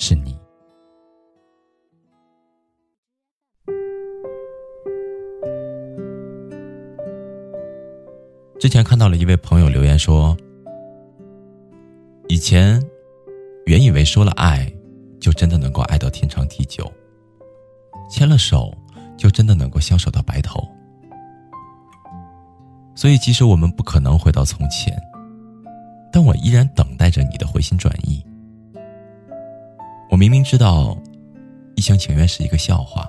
[0.00, 0.38] 是你。
[8.60, 10.36] 之前看到了一位朋友留言说
[12.28, 12.80] ：“以前
[13.66, 14.72] 原以为说了爱，
[15.20, 16.84] 就真的能够爱到天长地久；
[18.08, 18.72] 牵了手，
[19.16, 20.60] 就真的能够相守到白头。
[22.94, 24.96] 所以，即使我们不可能回到从前，
[26.12, 28.24] 但我依然等待着你的回心转意。
[30.10, 30.96] 我明明知道
[31.76, 33.08] 一厢情愿是一个笑话，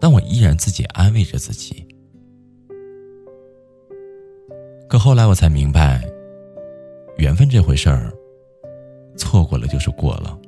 [0.00, 1.86] 但我依然自己安慰着自己。”
[4.88, 6.04] 可后来我才明白，
[7.18, 8.12] 缘分这回事儿，
[9.16, 10.38] 错过了就是过了。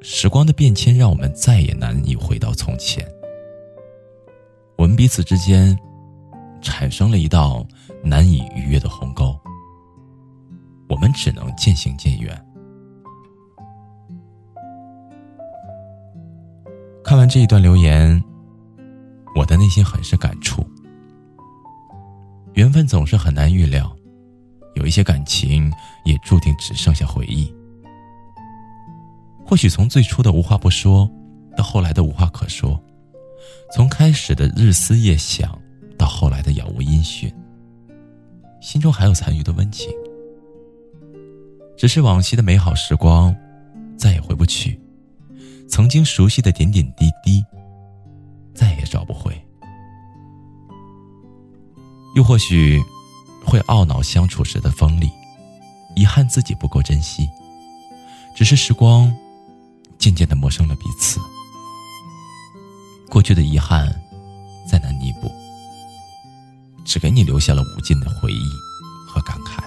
[0.00, 3.06] 时光的变迁让我们再也难以回到从前，
[4.78, 5.78] 我们彼此之间
[6.62, 7.66] 产生了一道
[8.02, 9.38] 难以逾越的鸿沟，
[10.88, 12.49] 我们只能渐行渐远。
[17.02, 18.22] 看完这一段留言，
[19.34, 20.64] 我的内心很是感触。
[22.54, 23.94] 缘分总是很难预料，
[24.74, 25.72] 有一些感情
[26.04, 27.52] 也注定只剩下回忆。
[29.44, 31.10] 或许从最初的无话不说，
[31.56, 32.78] 到后来的无话可说；
[33.74, 35.58] 从开始的日思夜想，
[35.96, 37.32] 到后来的杳无音讯，
[38.60, 39.90] 心中还有残余的温情。
[41.76, 43.34] 只是往昔的美好时光，
[43.96, 44.78] 再也回不去；
[45.70, 47.42] 曾经熟悉的点点滴滴，
[48.54, 49.32] 再也找不回。
[52.16, 52.82] 又或许，
[53.46, 55.08] 会懊恼相处时的锋利，
[55.94, 57.26] 遗憾自己不够珍惜。
[58.34, 59.14] 只是时光，
[59.96, 61.20] 渐渐的陌生了彼此。
[63.08, 63.88] 过去的遗憾，
[64.66, 65.30] 再难弥补，
[66.84, 68.50] 只给你留下了无尽的回忆
[69.06, 69.62] 和感慨。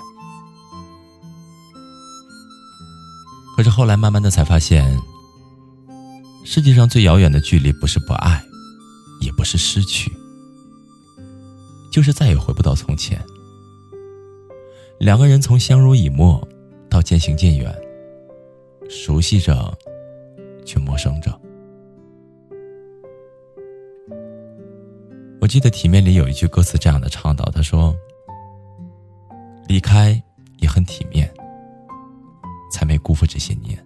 [3.56, 5.00] 可是后来慢慢的才发现，
[6.44, 8.44] 世界上最遥远的距离，不是不爱，
[9.22, 10.12] 也不是失去。
[11.92, 13.20] 就是再也回不到从前。
[15.00, 16.46] 两个人从相濡以沫
[16.90, 17.74] 到渐行渐远，
[18.90, 19.78] 熟悉着，
[20.66, 21.40] 却陌生着。
[25.42, 27.96] 我记得《体面》里有一句歌词这样的倡导：“他说，
[29.68, 30.22] 离开
[30.60, 31.30] 也很体面，
[32.72, 33.78] 才没辜负这些年。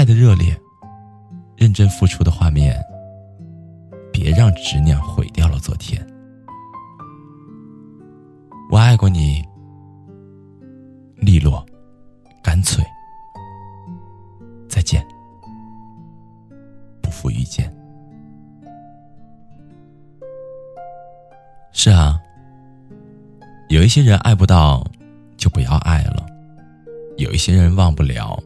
[0.00, 0.58] 爱的热烈，
[1.58, 2.74] 认真付出的画面，
[4.10, 6.00] 别让执念毁掉了昨天。”
[8.72, 9.44] 我爱过你，
[11.16, 11.62] 利落，
[12.42, 12.82] 干脆。
[14.70, 15.06] 再见，
[17.02, 17.70] 不负遇见。
[21.72, 22.18] 是啊，
[23.68, 24.82] 有一些人爱不到，
[25.36, 26.24] 就不要爱了；
[27.18, 28.42] 有一些人忘不了，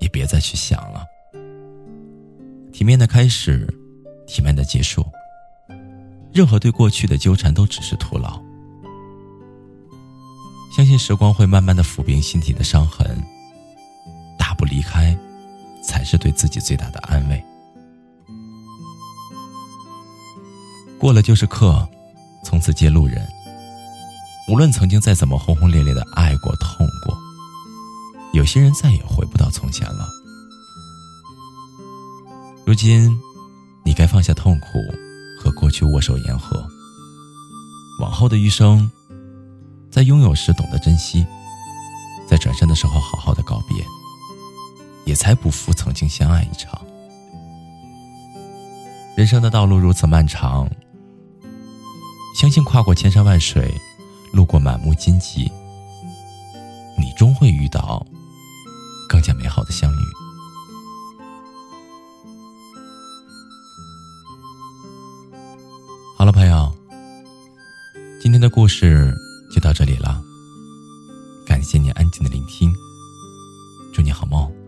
[0.00, 1.06] 也别再去想了。
[2.72, 3.66] 体面的开始，
[4.26, 5.04] 体面的结束。
[6.32, 8.40] 任何对过去的纠缠，都只是徒劳。
[10.72, 13.20] 相信时光会慢慢的抚平心底的伤痕，
[14.38, 15.16] 大步离开，
[15.82, 17.44] 才是对自己最大的安慰。
[20.98, 21.86] 过了就是客，
[22.44, 23.26] 从此皆路人。
[24.48, 27.16] 无论曾经再怎么轰轰烈烈的爱过、痛过，
[28.32, 30.08] 有些人再也回不到从前了。
[32.64, 33.18] 如今，
[33.84, 34.66] 你该放下痛苦，
[35.38, 36.64] 和过去握手言和。
[38.00, 38.90] 往后的余生。
[39.90, 41.26] 在拥有时懂得珍惜，
[42.24, 43.84] 在转身的时候好好的告别，
[45.04, 46.80] 也才不负曾经相爱一场。
[49.16, 50.70] 人生的道路如此漫长，
[52.36, 53.74] 相信跨过千山万水，
[54.32, 55.50] 路过满目荆棘，
[56.96, 58.06] 你终会遇到
[59.20, 59.98] 更加美好的相遇。
[66.16, 66.74] 好了，朋友，
[68.22, 69.14] 今天的故事。
[69.52, 70.22] 就到这里了，
[71.44, 72.72] 感谢你安静的聆听，
[73.92, 74.59] 祝你好梦。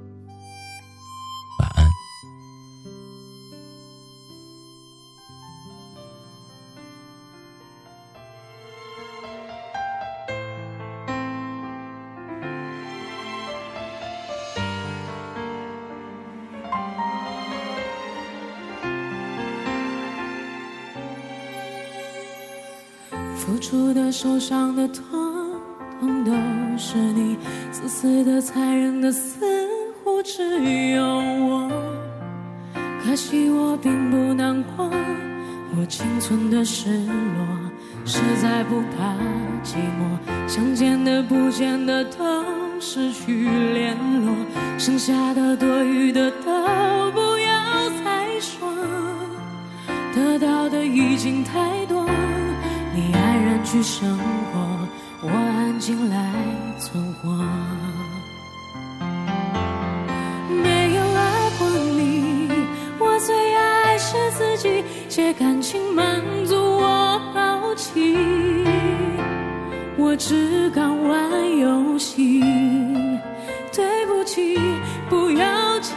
[23.44, 25.02] 付出的、受伤的，统
[25.98, 26.32] 统都
[26.78, 27.36] 是你；
[27.72, 29.44] 自私的、残忍的，似
[30.04, 30.60] 乎只
[30.92, 31.68] 有我。
[33.04, 34.88] 可惜我并不难过，
[35.76, 37.44] 我仅存的失落，
[38.04, 39.12] 实在不怕
[39.64, 40.46] 寂寞。
[40.46, 42.44] 想见的、不见的都
[42.78, 44.32] 失去联络，
[44.78, 48.72] 剩下的、多余的都不要再说。
[50.14, 51.81] 得到的已经太，
[53.72, 54.60] 去生活，
[55.22, 56.30] 我安静来
[56.78, 57.30] 存活。
[60.62, 61.66] 没有爱过
[61.96, 62.50] 你，
[62.98, 68.14] 我最爱是自己，借感情满足我好奇，
[69.96, 72.42] 我只敢玩游戏。
[73.74, 74.60] 对不起，
[75.08, 75.96] 不要钱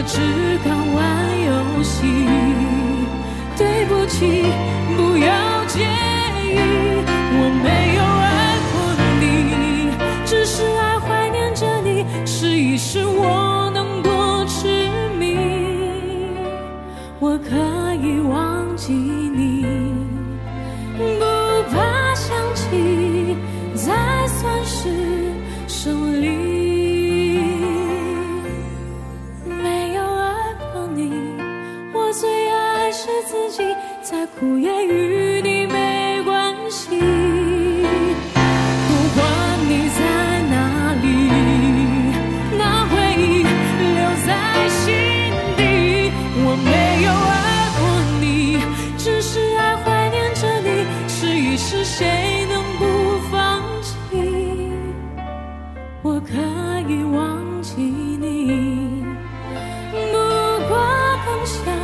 [0.00, 0.16] 我只
[0.64, 0.98] 敢玩
[1.44, 2.00] 游戏。
[3.58, 4.46] 对不起，
[4.96, 5.49] 不要，
[56.02, 56.32] 我可
[56.88, 59.04] 以忘记你。
[59.92, 60.06] 不
[60.68, 60.78] 过
[61.26, 61.79] 更想